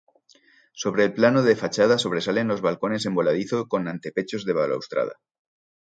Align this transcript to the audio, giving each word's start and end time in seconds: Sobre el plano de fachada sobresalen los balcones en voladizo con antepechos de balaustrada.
Sobre 0.73 1.03
el 1.03 1.13
plano 1.13 1.43
de 1.43 1.55
fachada 1.55 1.99
sobresalen 1.99 2.47
los 2.47 2.61
balcones 2.61 3.05
en 3.05 3.13
voladizo 3.13 3.67
con 3.67 3.87
antepechos 3.87 4.45
de 4.45 4.53
balaustrada. 4.53 5.19